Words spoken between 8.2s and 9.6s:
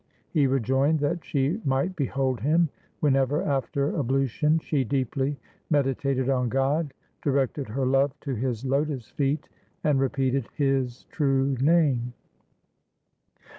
to His lotus feet,